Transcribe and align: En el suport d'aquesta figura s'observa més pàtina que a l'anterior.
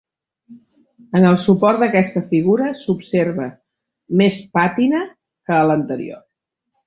En 1.19 1.27
el 1.31 1.35
suport 1.41 1.81
d'aquesta 1.83 2.23
figura 2.31 2.71
s'observa 2.79 3.47
més 4.23 4.41
pàtina 4.57 5.03
que 5.51 5.59
a 5.59 5.63
l'anterior. 5.73 6.25